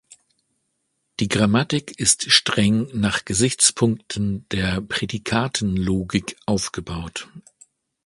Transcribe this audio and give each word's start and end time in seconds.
Die 1.19 1.27
Grammatik 1.27 1.99
ist 1.99 2.31
streng 2.31 2.87
nach 2.91 3.23
Gesichtspunkten 3.23 4.49
der 4.49 4.81
Prädikatenlogik 4.81 6.37
aufgebaut. 6.47 7.27